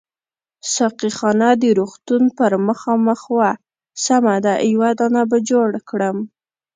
ساقي 0.73 1.09
خانه 1.17 1.49
د 1.61 1.63
روغتون 1.79 2.23
پر 2.37 2.51
مخامخ 2.67 3.21
وه، 3.35 3.49
سمه 4.05 4.35
ده 4.45 4.53
یو 4.71 4.83
دانه 4.99 5.23
به 5.29 5.37
جوړ 5.49 5.69
کړم. 5.89 6.17